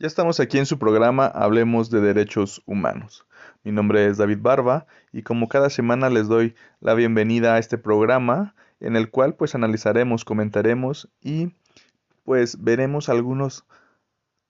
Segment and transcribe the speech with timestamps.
[0.00, 3.26] Ya estamos aquí en su programa Hablemos de Derechos Humanos.
[3.64, 7.78] Mi nombre es David Barba y como cada semana les doy la bienvenida a este
[7.78, 11.52] programa en el cual pues analizaremos, comentaremos y
[12.22, 13.64] pues veremos algunos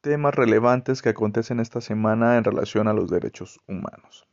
[0.02, 4.26] temas relevantes que acontecen esta semana en relación a los derechos humanos.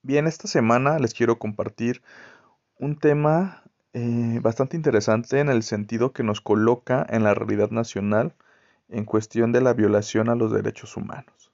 [0.00, 2.00] Bien, esta semana les quiero compartir
[2.78, 8.34] un tema eh, bastante interesante en el sentido que nos coloca en la realidad nacional
[8.90, 11.52] en cuestión de la violación a los derechos humanos.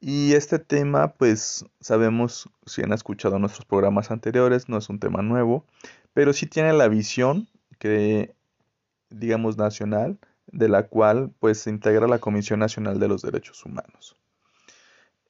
[0.00, 5.20] Y este tema, pues sabemos, si han escuchado nuestros programas anteriores, no es un tema
[5.20, 5.66] nuevo,
[6.14, 8.34] pero sí tiene la visión que,
[9.10, 14.16] digamos, nacional, de la cual pues se integra la Comisión Nacional de los Derechos Humanos.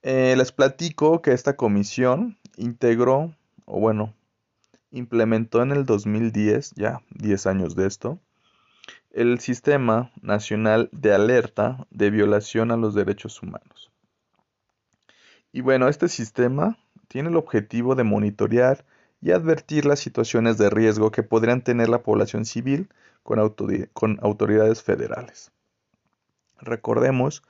[0.03, 3.35] Eh, les platico que esta comisión integró,
[3.67, 4.15] o bueno,
[4.91, 8.19] implementó en el 2010, ya 10 años de esto,
[9.13, 13.91] el Sistema Nacional de Alerta de Violación a los Derechos Humanos.
[15.53, 18.85] Y bueno, este sistema tiene el objetivo de monitorear
[19.21, 22.89] y advertir las situaciones de riesgo que podrían tener la población civil
[23.23, 25.53] con, autoridades federales.
[26.59, 27.43] Recordemos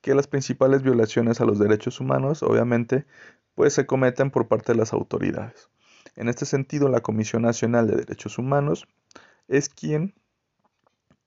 [0.00, 3.04] que las principales violaciones a los derechos humanos, obviamente,
[3.54, 5.68] pues se cometen por parte de las autoridades.
[6.14, 8.86] En este sentido, la Comisión Nacional de Derechos Humanos
[9.48, 10.14] es quien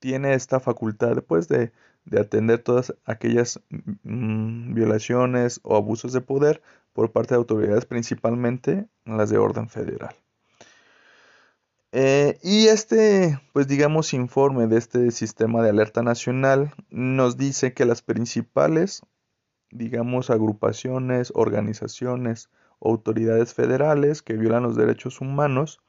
[0.02, 1.72] tiene esta facultad pues, de,
[2.20, 9.30] atender todas aquellas mm, violaciones o abusos de poder por parte de autoridades, principalmente las
[9.30, 10.14] de orden federal.
[11.94, 17.86] Eh, y este, pues digamos, informe de este sistema de alerta nacional nos dice que
[17.86, 19.04] las principales,
[19.70, 22.50] digamos, agrupaciones, organizaciones,
[22.82, 25.80] autoridades federales que violan los derechos humanos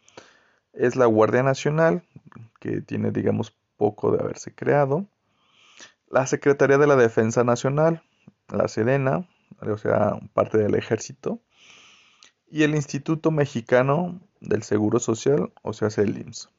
[0.72, 2.02] es la Guardia Nacional,
[2.60, 5.06] que tiene, digamos, poco de haberse creado.
[6.08, 8.02] La Secretaría de la Defensa Nacional,
[8.48, 9.28] la Sedena,
[9.60, 11.40] o sea, parte del ejército.
[12.48, 16.50] Y el Instituto Mexicano del Seguro Social, o sea, el IMSS.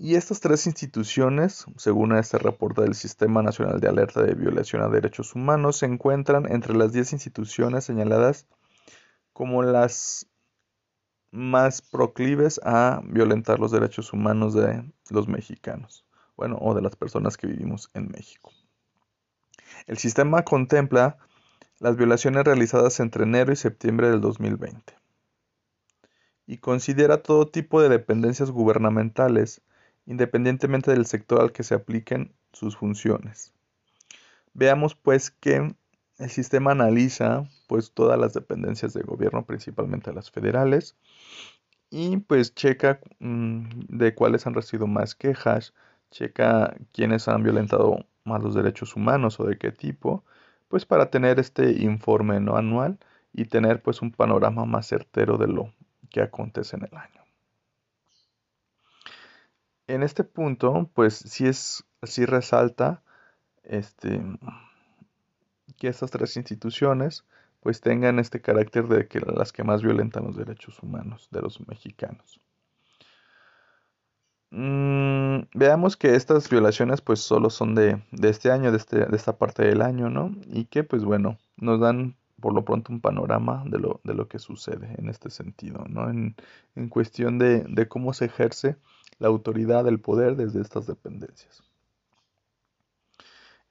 [0.00, 4.88] Y estas tres instituciones, según este reporte del Sistema Nacional de Alerta de Violación a
[4.88, 8.46] Derechos Humanos, se encuentran entre las 10 instituciones señaladas
[9.32, 10.28] como las
[11.30, 16.04] más proclives a violentar los derechos humanos de los mexicanos,
[16.36, 18.52] bueno, o de las personas que vivimos en México.
[19.86, 21.18] El sistema contempla
[21.78, 24.94] las violaciones realizadas entre enero y septiembre del 2020
[26.46, 29.60] y considera todo tipo de dependencias gubernamentales,
[30.06, 33.52] independientemente del sector al que se apliquen sus funciones.
[34.54, 35.74] Veamos pues que
[36.18, 40.96] el sistema analiza pues todas las dependencias de gobierno, principalmente las federales,
[41.90, 45.74] y pues checa mm, de cuáles han recibido más quejas,
[46.10, 50.24] checa quiénes han violentado más los derechos humanos o de qué tipo,
[50.68, 52.98] pues para tener este informe no anual
[53.32, 55.72] y tener pues un panorama más certero de lo
[56.10, 57.22] que acontece en el año.
[59.86, 63.02] En este punto, pues sí es, sí resalta
[63.62, 64.20] este
[65.78, 67.24] que estas tres instituciones
[67.60, 71.66] pues tengan este carácter de que las que más violentan los derechos humanos de los
[71.66, 72.40] mexicanos.
[74.50, 79.36] Mm, veamos que estas violaciones pues solo son de, este año, de, este, de, esta
[79.36, 80.34] parte del año, ¿no?
[80.46, 84.28] Y que pues bueno, nos dan por lo pronto un panorama de lo, de lo
[84.28, 86.08] que sucede en este sentido, ¿no?
[86.08, 86.36] En,
[86.76, 88.76] en cuestión de, de cómo se ejerce
[89.18, 91.67] la autoridad, el poder desde estas dependencias.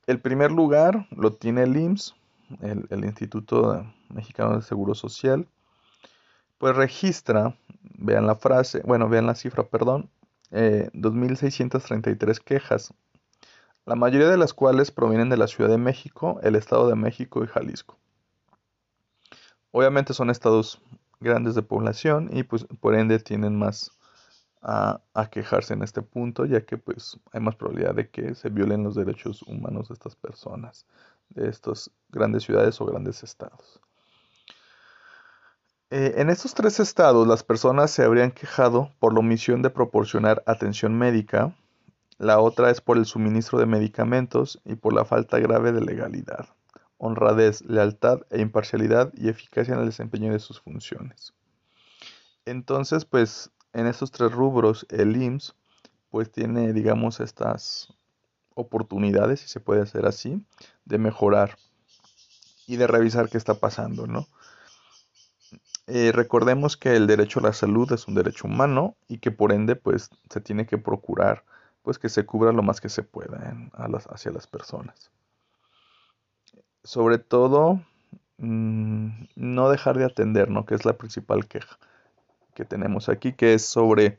[0.08, 2.16] El primer lugar lo tiene el IMSS,
[2.62, 5.50] el, Instituto Mexicano de Seguro Social,
[6.58, 10.10] pues registra, vean la frase, bueno, vean la cifra, perdón,
[10.52, 12.94] eh, 2.633 quejas,
[13.86, 17.44] la mayoría de las cuales provienen de la Ciudad de México, el Estado de México
[17.44, 17.98] y Jalisco.
[19.72, 20.82] Obviamente son estados
[21.20, 23.97] grandes de población y pues por ende tienen más
[24.68, 28.84] a, quejarse en este punto, ya que pues hay más probabilidad de que se violen
[28.84, 30.86] los derechos humanos de estas personas,
[31.30, 33.80] de estas grandes ciudades o grandes estados.
[35.90, 40.44] Eh, en estos tres estados las personas se habrían quejado por la omisión de proporcionar
[40.46, 41.56] atención médica,
[42.18, 46.46] la otra es por el suministro de medicamentos y por la falta grave de legalidad,
[46.98, 51.34] honradez, lealtad e imparcialidad y eficacia en el desempeño de sus funciones.
[52.44, 55.56] Entonces, pues en estos tres rubros el IMSS
[56.10, 57.94] pues tiene digamos estas
[58.56, 60.44] oportunidades, si se puede hacer así,
[60.86, 61.58] de mejorar
[62.66, 64.28] y de revisar qué está pasando, ¿no?
[65.86, 69.54] Eh, recordemos que el derecho a la salud es un derecho humano y que por
[69.54, 71.46] ende pues se tiene que procurar
[71.82, 73.56] pues que se cubra lo más que se pueda
[74.10, 75.12] hacia las personas.
[76.84, 77.82] Sobre todo,
[78.38, 80.66] mm, no dejar de atender, ¿no?
[80.66, 81.78] Que es la principal queja
[82.58, 84.18] que tenemos aquí, que es sobre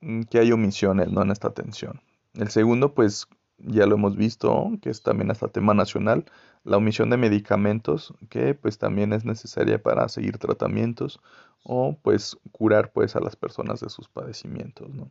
[0.00, 1.22] mm, que hay omisiones, ¿no?
[1.22, 2.00] En esta atención.
[2.34, 3.26] El segundo, pues
[3.58, 6.24] ya lo hemos visto, que es también hasta tema nacional,
[6.62, 11.20] la omisión de medicamentos, que pues también es necesaria para seguir tratamientos
[11.64, 15.10] o pues curar pues a las personas de sus padecimientos, ¿no?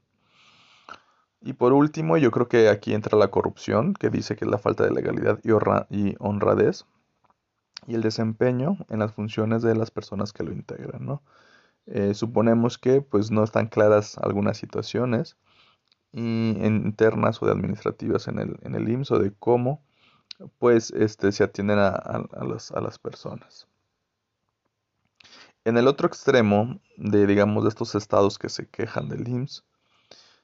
[1.42, 4.60] Y por último, yo creo que aquí entra la corrupción, que dice que es la
[4.60, 6.86] falta de legalidad y, honradez,
[7.88, 11.24] y el desempeño en las funciones de las personas que lo integran, ¿no?
[11.94, 15.36] Eh, suponemos que pues no están claras algunas situaciones
[16.14, 19.82] internas o administrativas en el, en el IMSS o de cómo
[20.58, 23.68] pues este, se atienden a, a, las, a las personas.
[25.66, 29.66] En el otro extremo de, digamos, de estos estados que se quejan del IMSS,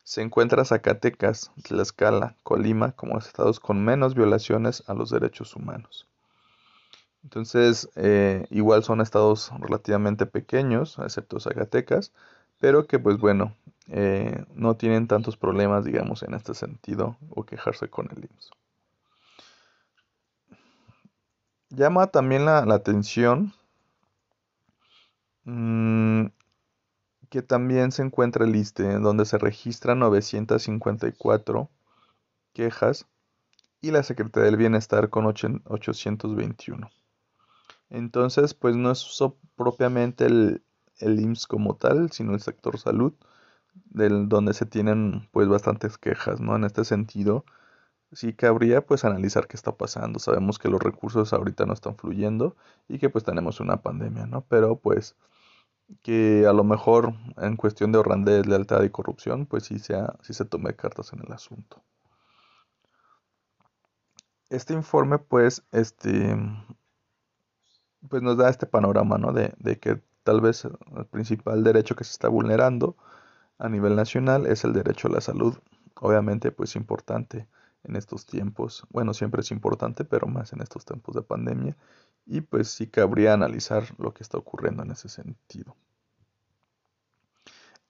[0.03, 6.07] se encuentra Zacatecas, Tlaxcala, Colima como los estados con menos violaciones a los derechos humanos.
[7.23, 12.13] Entonces, eh, igual son estados relativamente pequeños, excepto Zacatecas,
[12.59, 13.55] pero que pues bueno,
[13.89, 18.51] eh, no tienen tantos problemas, digamos, en este sentido, o quejarse con el IMSS.
[21.69, 23.53] Llama también la, atención
[25.43, 26.27] mm,
[27.29, 31.69] que también se encuentra el ISTE, donde se registran 954
[32.53, 33.05] quejas
[33.81, 36.89] y la Secretaría del Bienestar con 821.
[37.89, 39.19] Entonces, pues no es
[39.55, 40.63] propiamente el,
[40.99, 43.13] el IMSS como tal, sino el sector salud,
[43.85, 46.55] del, donde se tienen pues bastantes quejas, ¿no?
[46.55, 47.45] En este sentido,
[48.11, 50.19] sí cabría pues analizar qué está pasando.
[50.19, 52.55] Sabemos que los recursos ahorita no están fluyendo
[52.87, 54.45] y que pues tenemos una pandemia, ¿no?
[54.49, 55.15] Pero pues
[56.03, 60.33] que a lo mejor en cuestión de honradez, lealtad y corrupción, pues sí, sea, sí
[60.33, 61.83] se tome cartas en el asunto.
[64.49, 66.35] Este informe, pues, este,
[68.09, 69.33] pues nos da este panorama, ¿no?
[69.33, 72.95] De, de que tal vez el principal derecho que se está vulnerando
[73.57, 75.57] a nivel nacional es el derecho a la salud.
[75.99, 77.47] Obviamente, pues importante
[77.83, 78.83] en estos tiempos.
[78.89, 81.75] Bueno, siempre es importante, pero más en estos tiempos de pandemia
[82.27, 85.75] y pues sí cabría analizar lo que está ocurriendo en ese sentido.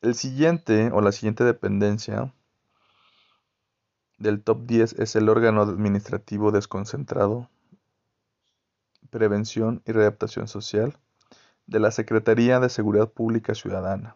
[0.02, 2.34] El siguiente o la siguiente dependencia
[4.20, 7.50] del top 10 es el órgano administrativo desconcentrado,
[9.10, 10.98] prevención y readaptación social
[11.66, 14.16] de la Secretaría de Seguridad Pública Ciudadana,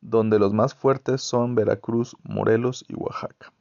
[0.00, 3.52] donde los más fuertes son Veracruz, Morelos y Oaxaca.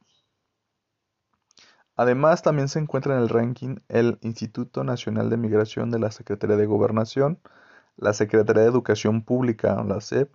[1.95, 6.57] Además, también se encuentra en el ranking el Instituto Nacional de Migración de la Secretaría
[6.57, 7.39] de Gobernación,
[7.95, 10.29] la Secretaría de Educación Pública, la SEP,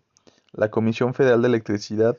[0.52, 2.16] la Comisión Federal de Electricidad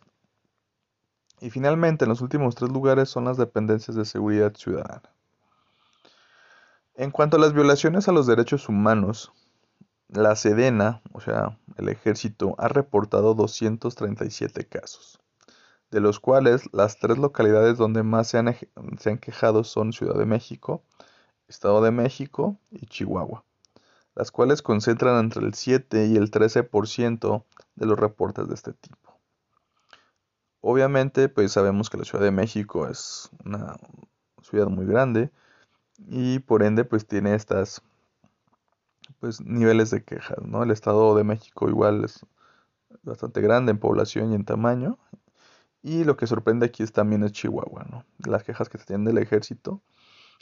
[1.39, 5.10] y finalmente en los últimos tres lugares son las dependencias de seguridad ciudadana.
[6.95, 9.31] En cuanto a las violaciones a los derechos humanos,
[10.09, 15.21] la Sedena, o sea, el ejército, ha reportado 237 casos
[15.91, 18.55] de los cuales las tres localidades donde más se han,
[18.97, 20.83] se han quejado son Ciudad de México,
[21.47, 23.43] Estado de México y Chihuahua,
[24.15, 27.43] las cuales concentran entre el 7 y el 13%
[27.75, 29.19] de los reportes de este tipo.
[30.61, 33.75] Obviamente, pues sabemos que la Ciudad de México es una
[34.41, 35.29] ciudad muy grande
[36.07, 37.81] y por ende pues tiene estas
[39.19, 40.63] pues niveles de quejas, ¿no?
[40.63, 42.25] El Estado de México igual es
[43.03, 44.97] bastante grande en población y en tamaño
[45.83, 48.05] y lo que sorprende aquí es, también es Chihuahua, ¿no?
[48.19, 49.81] Las quejas que se tienen del ejército,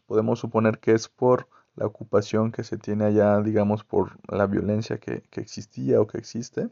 [0.05, 4.99] podemos suponer que es por la ocupación que se tiene allá, digamos, por la violencia
[4.99, 6.69] que, existía o que existe,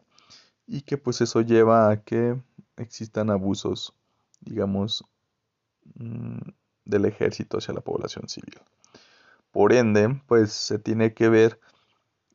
[0.66, 2.38] y que pues eso lleva a que
[2.76, 3.94] existan abusos,
[4.42, 5.06] digamos,
[5.96, 6.50] mm,
[6.88, 8.60] del ejército hacia la población civil.
[9.52, 11.60] Por ende, pues se tiene que ver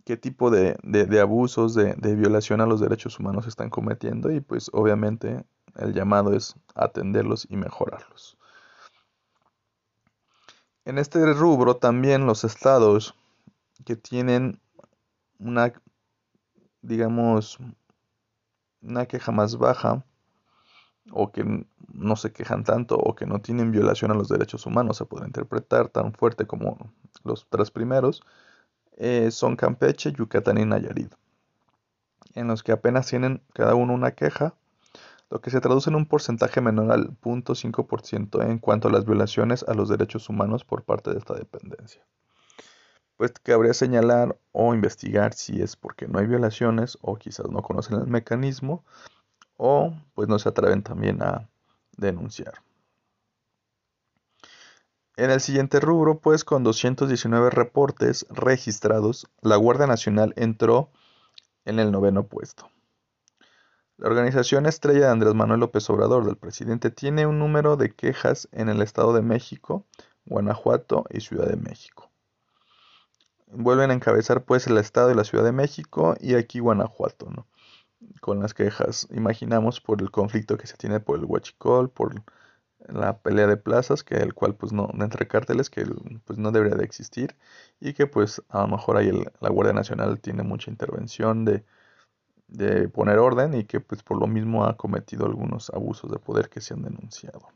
[0.04, 0.76] qué tipo de,
[1.20, 5.44] abusos, de, de, violación a los derechos humanos están cometiendo y pues obviamente
[5.76, 8.36] el llamado es atenderlos y mejorarlos.
[10.84, 13.14] En este rubro también los estados
[13.84, 14.60] que tienen
[15.38, 15.72] una,
[16.80, 17.58] digamos,
[18.80, 20.04] una queja más baja
[21.10, 24.96] o que no se quejan tanto o que no tienen violación a los derechos humanos,
[24.96, 26.78] se puede interpretar tan fuerte como
[27.24, 28.22] los tres primeros,
[28.96, 31.14] eh, son Campeche, Yucatán y Nayarit,
[32.34, 34.54] en los que apenas tienen cada uno una queja
[35.32, 39.64] lo que se traduce en un porcentaje menor al 0.5% en cuanto a las violaciones
[39.66, 42.06] a los derechos humanos por parte de esta dependencia.
[43.16, 47.98] Pues cabría señalar o investigar si es porque no hay violaciones o quizás no conocen
[47.98, 48.84] el mecanismo
[49.56, 51.48] o pues no se atreven también a,
[51.96, 52.62] denunciar.
[55.16, 60.90] En el siguiente rubro, pues con 219 reportes registrados, la Guardia Nacional entró
[61.64, 62.70] en el noveno puesto.
[63.98, 68.48] La organización estrella de Andrés Manuel López Obrador del presidente tiene un número de quejas
[68.52, 69.86] en el Estado de México,
[70.24, 72.10] Guanajuato y Ciudad de México.
[73.46, 77.46] Vuelven a encabezar pues el Estado y la Ciudad de México y aquí Guanajuato, ¿no?
[78.20, 82.22] Con las quejas, imaginamos por el conflicto que se tiene por el huachicol, por
[82.88, 85.84] la pelea de plazas, que el cual pues no, entre cárteles, que
[86.24, 87.36] pues no debería de existir
[87.80, 91.64] y que pues a lo mejor ahí la Guardia Nacional tiene mucha intervención de,
[92.48, 96.48] de poner orden y que pues por lo mismo ha cometido algunos abusos de poder
[96.48, 97.48] que se han denunciado.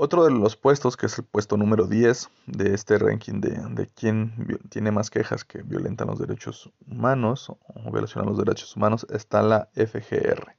[0.00, 3.88] Otro de los puestos, que es el puesto número 10 de este ranking de, de
[3.88, 9.42] quién tiene más quejas que violentan los derechos humanos o violacionan los derechos humanos, está
[9.42, 10.58] la FGR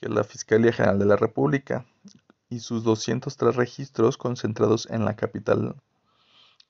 [0.00, 1.84] que es la Fiscalía General de la República,
[2.48, 5.76] y sus 203 registros concentrados en la capital,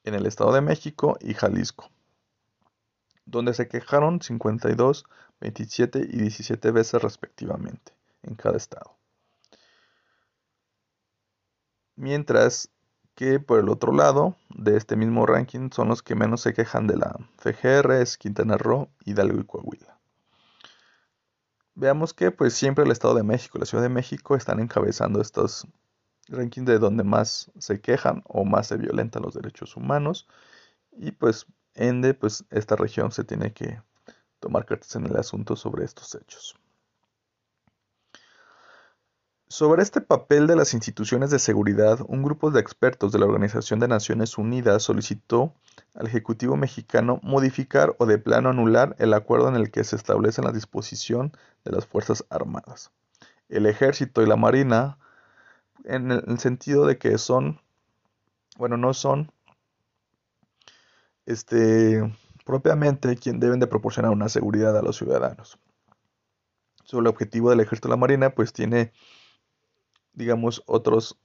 [0.02, 1.90] en el Estado de México y Jalisco,
[3.24, 5.06] donde se quejaron 52,
[5.40, 8.99] 27 y 17 veces respectivamente en cada estado.
[12.00, 12.70] Mientras
[13.14, 16.86] que por el otro lado de este mismo ranking son los que menos se quejan
[16.86, 20.00] de la FGR, es Quintana Roo, Hidalgo y Coahuila.
[21.74, 25.20] Veamos que pues siempre el Estado de México y la Ciudad de México están encabezando
[25.20, 25.66] estos
[26.28, 30.26] rankings de donde más se quejan o más se violentan los derechos humanos
[30.92, 33.82] y pues ende pues esta región se tiene que
[34.38, 36.56] tomar cartas en el asunto sobre estos hechos.
[39.52, 43.80] Sobre este papel de las instituciones de seguridad, un grupo de expertos de la Organización
[43.80, 45.52] de Naciones Unidas solicitó
[45.96, 50.40] al Ejecutivo mexicano modificar o de plano anular el acuerdo en el que se establece
[50.40, 51.32] la disposición
[51.64, 52.92] de las Fuerzas Armadas,
[53.48, 54.98] el Ejército y la Marina,
[55.82, 57.60] en el sentido de que son,
[58.56, 59.32] bueno, no son
[61.26, 62.08] este,
[62.46, 65.58] propiamente quien deben de proporcionar una seguridad a los ciudadanos.
[66.84, 68.92] Sobre el objetivo del Ejército y la Marina, pues tiene
[70.12, 71.18] digamos, otros,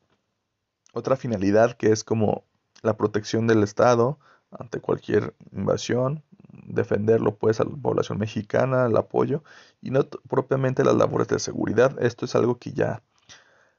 [0.94, 2.44] otra finalidad que es como
[2.82, 4.20] la protección del Estado
[4.52, 6.24] ante cualquier invasión,
[6.68, 9.44] defenderlo pues a la población mexicana, el apoyo,
[9.82, 12.02] y no propiamente las labores de seguridad.
[12.02, 13.04] Esto es algo que ya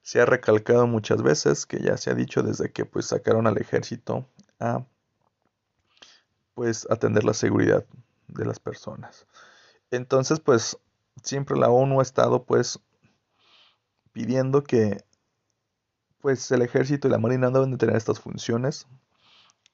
[0.03, 3.59] se ha recalcado muchas veces, que ya se ha dicho desde que pues sacaron al
[3.59, 4.27] ejército
[4.61, 4.85] a
[6.55, 7.85] pues atender la seguridad
[8.29, 9.27] de las personas.
[9.91, 10.79] Entonces pues
[11.23, 12.81] siempre la ONU ha estado pues
[14.17, 15.05] pidiendo que
[16.23, 18.87] pues el ejército y la marina deben de tener estas funciones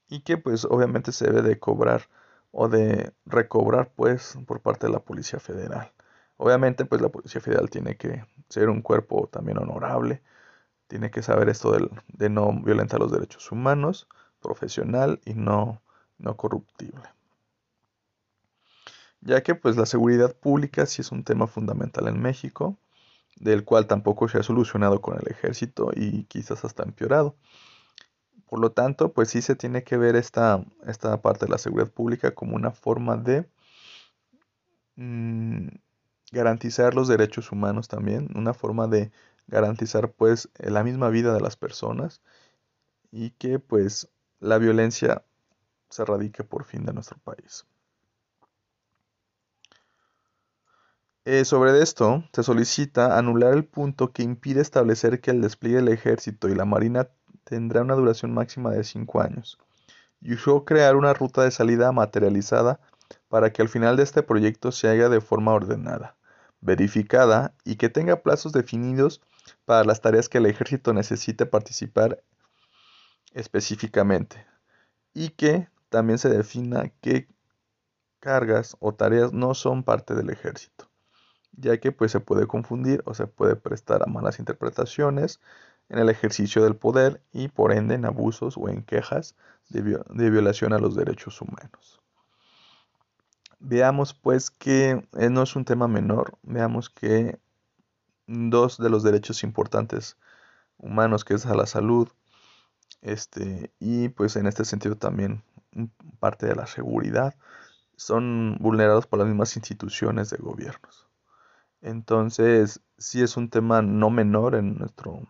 [0.09, 2.09] y que pues obviamente se debe de cobrar
[2.51, 5.93] o de recobrar pues por parte de la Policía Federal.
[6.35, 10.21] Obviamente pues la Policía Federal tiene que ser un cuerpo también honorable,
[10.87, 11.71] tiene que saber esto
[12.09, 14.09] de no violentar los derechos humanos,
[14.41, 15.81] profesional y no,
[16.17, 17.07] no corruptible.
[19.21, 22.77] Ya que pues la seguridad pública sí es un tema fundamental en México
[23.39, 27.35] del cual tampoco se ha solucionado con el ejército y quizás hasta empeorado.
[28.47, 31.91] Por lo tanto, pues sí se tiene que ver esta, esta parte de la seguridad
[31.91, 33.49] pública como una forma de
[34.95, 35.67] mm,
[36.31, 39.11] garantizar los derechos humanos también, una forma de
[39.47, 42.21] garantizar pues la misma vida de las personas
[43.11, 44.09] y que pues
[44.39, 45.23] la violencia
[45.89, 47.65] se radique por fin de nuestro país.
[51.25, 55.87] Eh, sobre esto, se solicita anular el punto que impide establecer que el despliegue del
[55.87, 57.07] ejército y la marina
[57.45, 59.57] tendrá una duración máxima de cinco años,
[60.19, 62.81] y usó crear una ruta de salida materializada
[63.29, 66.17] para que al final de este proyecto se haga de forma ordenada,
[66.59, 69.21] verificada y que tenga plazos definidos
[69.63, 72.21] para las tareas que el ejército necesite participar
[73.33, 74.45] específicamente,
[75.13, 77.29] y que también se defina qué
[78.19, 80.82] cargas o tareas no son parte del ejército
[81.57, 85.39] ya que pues se puede confundir o se puede prestar a malas interpretaciones
[85.89, 89.35] en el ejercicio del poder y por ende en abusos o en quejas
[89.69, 92.01] de, violación a los derechos humanos.
[93.59, 97.39] Veamos pues que eh, no es un tema menor, veamos que
[98.27, 100.17] dos de los derechos importantes
[100.77, 102.09] humanos que es a la salud
[103.01, 105.43] este y pues en este sentido también
[106.19, 107.35] parte de la seguridad
[107.95, 111.07] son vulnerados por las mismas instituciones de gobiernos.
[111.83, 115.21] Entonces, sí es un tema no menor en nuestro,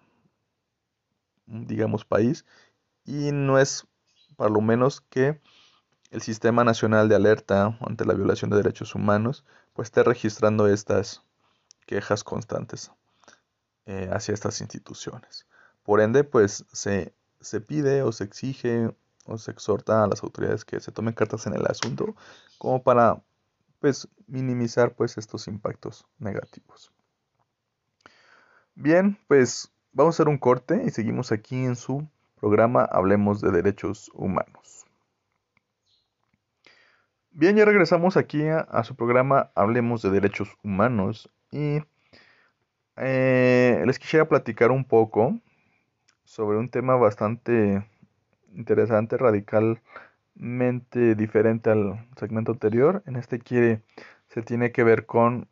[1.46, 2.46] digamos, país
[3.06, 3.88] y no es,
[4.38, 5.42] para lo menos, que
[6.12, 9.44] el Sistema Nacional de Alerta ante la Violación de Derechos Humanos,
[9.74, 11.24] pues esté registrando estas,
[11.86, 12.92] quejas constantes
[13.86, 15.48] eh, hacia estas instituciones.
[15.84, 18.96] Por ende, pues se, se pide o se exige
[19.26, 22.16] o se exhorta a las autoridades que se tomen cartas en el asunto
[22.58, 23.22] como para
[23.84, 26.94] pues minimizar pues estos impactos negativos.
[28.76, 32.08] Bien, pues vamos a hacer un corte y seguimos aquí en su
[32.40, 34.86] programa Hablemos de Derechos Humanos.
[37.32, 41.80] Bien, ya regresamos aquí a, su programa Hablemos de Derechos Humanos y
[42.96, 45.38] eh, les quisiera platicar un poco
[46.24, 47.86] sobre un tema bastante
[48.56, 49.18] interesante,
[50.36, 53.04] radicalmente diferente al segmento anterior.
[53.06, 53.82] En este quiere,
[54.30, 55.48] se tiene que ver con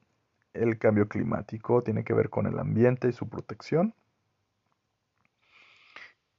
[0.53, 3.93] el cambio climático, tiene que ver con el ambiente y su protección.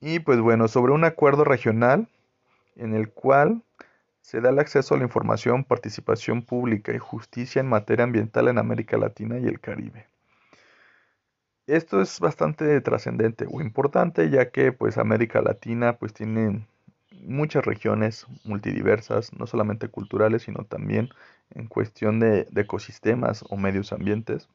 [0.01, 2.09] Y pues bueno, sobre un acuerdo regional
[2.77, 3.63] en el cual
[4.21, 8.59] se da el acceso a la información, participación pública y justicia en materia ambiental en
[8.59, 10.07] América Latina y el Caribe.
[11.67, 16.67] Esto es bastante trascendente o importante ya que pues América Latina pues tiene
[17.23, 21.11] muchas regiones multidiversas, no solamente culturales, sino también
[21.51, 24.49] en cuestión de, ecosistemas o medios ambientes.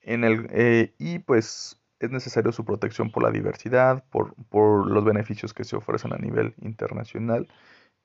[0.00, 5.04] En el, eh, y pues es necesario su protección por la diversidad, por, por, los
[5.04, 7.48] beneficios que se ofrecen a nivel internacional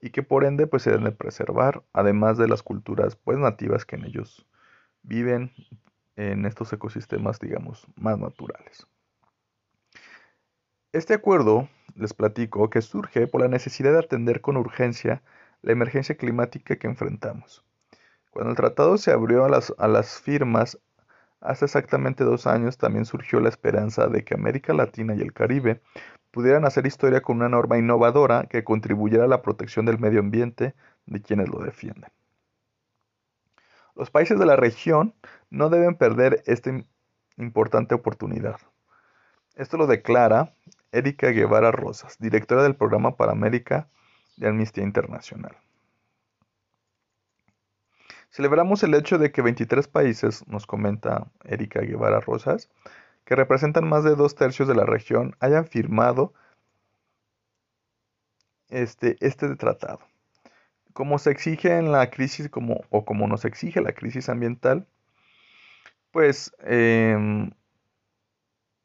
[0.02, 3.86] y que por ende pues se deben de preservar, además de las culturas pues nativas
[3.86, 4.46] que en ellos
[5.04, 5.52] viven,
[6.16, 8.86] en estos ecosistemas, digamos, más naturales.
[10.92, 15.22] Este acuerdo, les platico, que surge por la necesidad de atender con urgencia
[15.62, 17.64] la emergencia climática que enfrentamos.
[18.32, 20.80] Cuando el tratado se abrió a las, a las firmas
[21.42, 25.82] hace exactamente dos años, también surgió la esperanza de que América Latina y el Caribe
[26.32, 30.76] pudieran hacer historia con una norma innovadora que contribuyera a la protección del medio ambiente
[31.06, 32.12] de quienes lo defienden.
[33.96, 35.14] Los países de la región
[35.50, 36.72] no deben perder esta
[37.38, 38.58] importante oportunidad.
[39.56, 40.54] Esto lo declara
[40.92, 43.88] Erika Guevara Rosas, directora del Programa para América
[44.38, 45.56] de Amnistía Internacional.
[48.32, 52.70] Celebramos el hecho de que 23 países, nos comenta Erika Guevara Rosas,
[53.26, 56.34] que representan más de dos tercios de la región, hayan firmado
[58.70, 60.00] este, este tratado
[61.00, 64.86] como se exige en la crisis como, o como nos exige la crisis ambiental,
[66.12, 67.52] pues em,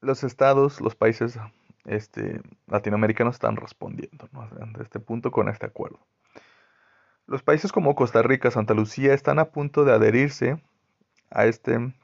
[0.00, 1.38] los estados, los países
[1.84, 4.48] este, latinoamericanos están respondiendo ¿no?
[4.80, 5.98] este punto con este acuerdo.
[7.26, 10.62] Los países como Costa Rica, Santa Lucía están a punto de adherirse
[11.30, 11.94] a este,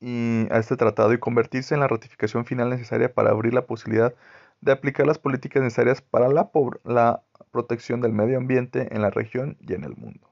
[0.00, 4.14] y, a este tratado y convertirse en la ratificación final necesaria para abrir la posibilidad
[4.60, 6.50] de aplicar las políticas necesarias para la,
[6.84, 10.28] la protección del medio ambiente en la región y en el mundo.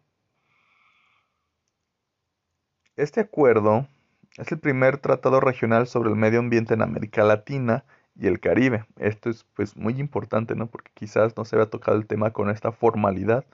[2.97, 3.89] Este acuerdo
[4.37, 7.85] es el primer tratado regional sobre el medio ambiente en América Latina
[8.19, 8.85] y el Caribe.
[8.99, 10.67] Esto es pues muy importante, ¿no?
[10.67, 13.45] Porque quizás no se había tocado el tema con esta formalidad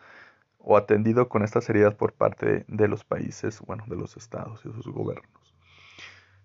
[0.59, 4.73] o atendido con esta seriedad por parte de los países, bueno, de los estados y
[4.73, 5.55] sus gobiernos.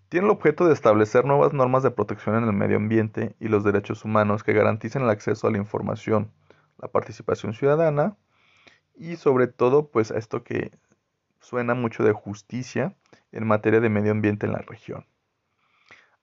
[0.08, 3.62] Tiene el objeto de establecer nuevas normas de protección en el medio ambiente y los
[3.62, 6.32] derechos humanos que garanticen el acceso a la información,
[6.78, 8.16] la participación ciudadana
[8.94, 10.70] y sobre todo pues a esto que
[11.40, 12.96] suena mucho de justicia
[13.32, 15.04] en materia de medio ambiente en la región.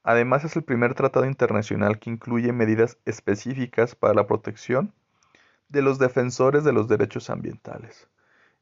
[0.07, 4.93] Además es el primer tratado internacional que incluye medidas específicas para la protección
[5.69, 8.07] de los defensores de los derechos ambientales.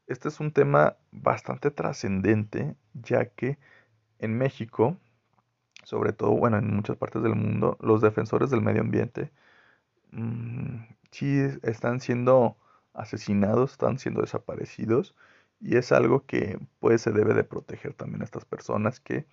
[0.06, 3.58] Este es un tema bastante trascendente ya que
[4.20, 4.96] en México,
[5.82, 9.30] sobre todo, bueno, en muchas partes del mundo, los defensores del medio ambiente
[10.12, 10.78] mm,
[11.10, 12.56] sí están siendo
[12.94, 15.14] asesinados, están siendo desaparecidos
[15.60, 19.26] y es algo que pues se debe de proteger también a estas personas que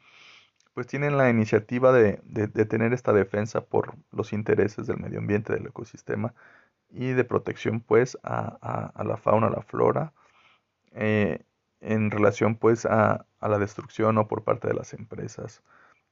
[0.74, 2.18] pues tienen la iniciativa de,
[2.66, 6.34] tener esta defensa por los intereses del medio ambiente, del ecosistema
[6.90, 10.14] y de protección pues a, la fauna, a la flora
[10.94, 11.44] eh,
[11.82, 15.62] en relación pues a, a, la destrucción o por parte de las empresas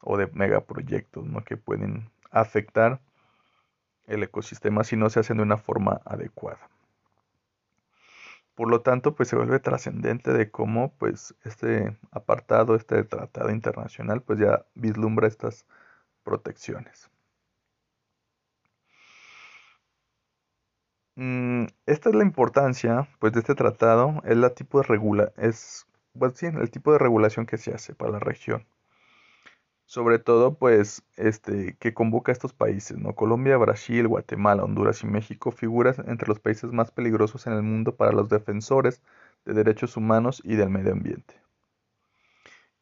[0.02, 1.43] o de megaproyectos ¿no?
[1.43, 3.02] que pueden afectar
[4.08, 6.69] el ecosistema si no se hacen de una forma adecuada.
[8.60, 14.22] Por lo tanto, pues se vuelve trascendente de cómo pues este apartado, este tratado internacional,
[14.22, 15.65] pues ya vislumbra estas
[16.24, 17.10] protecciones.
[21.15, 25.88] Mm, esta es la importancia pues de este tratado, es la tipo de regula es
[26.17, 28.65] pues, el tipo de regulación que se hace para la región
[29.89, 33.15] sobre todo pues este que convoca a estos países, ¿no?
[33.15, 37.95] Colombia, Brasil, Guatemala, Honduras y México figuran entre los países más peligrosos en el mundo
[37.95, 39.02] para los defensores
[39.45, 41.41] de derechos humanos y del medio ambiente.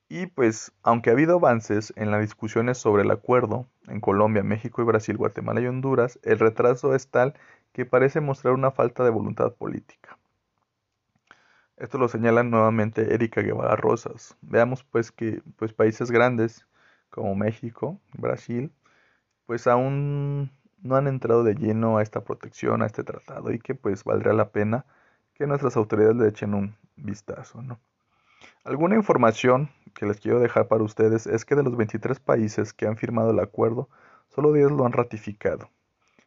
[0.10, 4.82] Y pues, aunque ha habido avances en las discusiones sobre el acuerdo en Colombia, México
[4.82, 7.36] y Brasil, Guatemala y Honduras, el retraso es tal
[7.72, 10.18] que parece mostrar una falta de voluntad política.
[11.78, 14.36] Esto lo señala nuevamente Erika Guevara Rosas.
[14.42, 16.68] Veamos pues que pues, países grandes
[17.10, 18.72] como México, Brasil,
[19.46, 23.76] pues aún no han entrado de lleno a esta protección, a este tratado y que
[23.76, 24.86] pues valdría la pena
[25.34, 27.80] que nuestras autoridades le echen un vistazo, ¿no?
[28.64, 32.86] Alguna información que les quiero dejar para ustedes es que de los 23 países que
[32.86, 33.90] han firmado el acuerdo,
[34.28, 35.70] solo 10 lo han ratificado.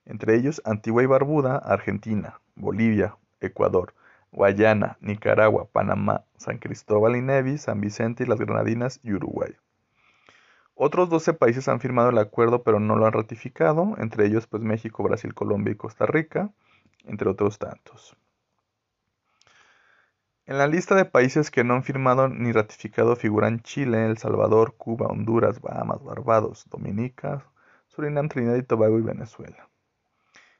[0.06, 3.94] Entre ellos Antigua y Barbuda, Argentina, Bolivia, Ecuador,
[4.32, 9.54] Guayana, Nicaragua, Panamá, San Cristóbal y Nevis, San Vicente y las Granadinas y Uruguay.
[10.82, 14.62] Otros 12 países han firmado el acuerdo pero no lo han ratificado, entre ellos pues
[14.62, 16.48] México, Brasil, Colombia y Costa Rica,
[17.04, 18.16] entre otros tantos.
[20.46, 24.74] En la lista de países que no han firmado ni ratificado figuran Chile, El Salvador,
[24.78, 27.44] Cuba, Honduras, Bahamas, Barbados, Dominica,
[27.88, 29.68] Surinam, Trinidad y Tobago y Venezuela.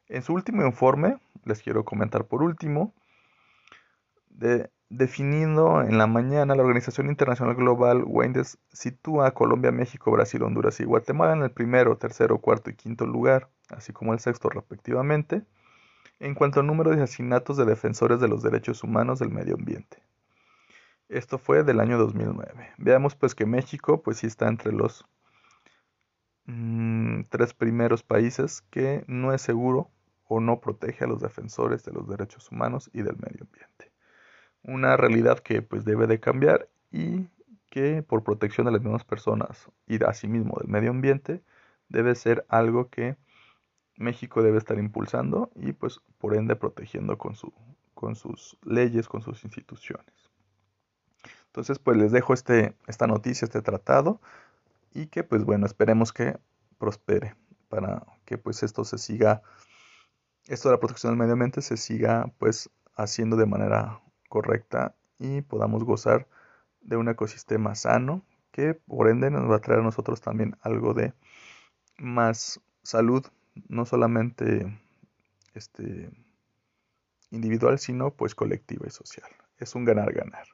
[0.07, 2.93] En su último informe, les quiero comentar por último,
[4.29, 10.43] de, definiendo en la mañana, la Organización Internacional Global Wendes sitúa a Colombia, México, Brasil,
[10.43, 14.51] Honduras y Guatemala en el primero, tercero, cuarto y quinto lugar, así como el sexto
[14.51, 15.45] respectivamente
[16.21, 20.03] en cuanto al número de asesinatos de defensores de los derechos humanos del medio ambiente.
[21.09, 22.75] Esto fue del año 2009.
[22.77, 25.07] Veamos pues que México pues sí está entre los
[26.45, 29.91] mm, tres primeros países que no es seguro
[30.29, 33.90] o no protege a los defensores de los derechos humanos y del medio ambiente.
[34.63, 37.29] Una realidad que pues debe de cambiar y
[37.71, 41.43] que por protección de las mismas personas y asimismo del medio ambiente
[41.89, 43.17] debe ser algo que
[43.97, 47.53] México debe estar impulsando y pues por ende protegiendo con, su,
[47.95, 50.31] con sus leyes, con sus instituciones.
[51.47, 54.21] Entonces pues les dejo este, esta noticia, este tratado
[54.93, 56.39] y que pues bueno, esperemos que
[56.79, 57.37] prospere
[57.69, 59.43] para que pues esto se siga,
[60.49, 65.43] esto de la protección del medio ambiente se siga pues haciendo de manera correcta y
[65.43, 66.27] podamos gozar
[66.81, 70.95] de un ecosistema sano que por ende nos va a traer a nosotros también algo
[70.95, 71.13] de
[71.99, 73.27] más salud
[73.69, 74.81] no solamente
[75.55, 76.11] este,
[77.31, 79.29] individual, sino pues colectiva y social.
[79.59, 80.47] Es un ganar-ganar.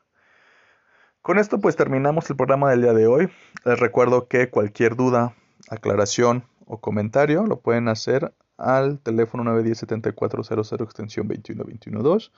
[1.23, 3.29] Con esto pues terminamos el programa del día de hoy.
[3.65, 5.35] Les recuerdo que cualquier duda,
[5.69, 12.31] aclaración o comentario lo pueden hacer al teléfono 910-7400 extensión 21212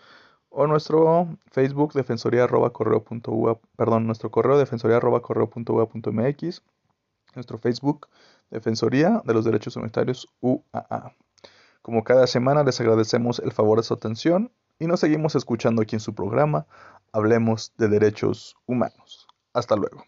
[0.51, 3.05] o nuestro Facebook defensoría correo
[3.77, 5.51] perdón, nuestro correo defensoría arroba correo
[6.13, 6.63] mx,
[7.35, 8.09] nuestro Facebook
[8.51, 11.15] Defensoría de los Derechos Humanitarios UAA.
[11.83, 15.97] Como cada semana les agradecemos el favor de su atención y nos seguimos escuchando aquí
[15.97, 16.67] en su programa
[17.13, 19.27] Hablemos de Derechos Humanos.
[19.53, 20.05] Hasta luego.